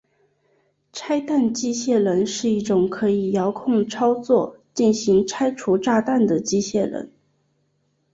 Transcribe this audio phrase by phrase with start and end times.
[0.91, 7.11] 拆弹机械人是一种可以遥控操作进行拆除炸弹的机械人。